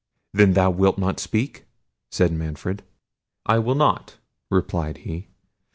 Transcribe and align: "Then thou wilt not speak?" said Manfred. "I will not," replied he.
"Then 0.33 0.53
thou 0.53 0.71
wilt 0.71 0.97
not 0.97 1.19
speak?" 1.19 1.65
said 2.09 2.31
Manfred. 2.31 2.81
"I 3.45 3.59
will 3.59 3.75
not," 3.75 4.17
replied 4.49 4.97
he. 5.05 5.27